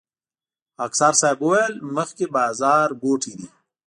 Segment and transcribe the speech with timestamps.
[0.77, 3.47] خاکسار صیب وويل مخکې بازارګوټی دی.